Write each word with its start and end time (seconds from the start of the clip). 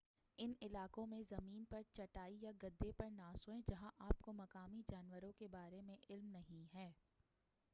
ان 0.39 0.53
علاقوں 0.61 1.05
میں 1.07 1.21
زمین 1.29 1.65
پر 1.69 1.81
چٹائی 1.93 2.37
یا 2.41 2.51
گدے 2.63 2.91
پر 2.91 3.09
نہ 3.09 3.31
سوئیں 3.35 3.61
جہاں 3.69 3.91
آپ 3.99 4.19
کو 4.21 4.33
مقامی 4.33 4.81
جانوروں 4.91 5.31
کے 5.31 5.47
بارے 5.47 5.81
میں 5.81 5.97
علم 6.09 6.29
نہیں 6.29 6.65
ہے 6.73 6.91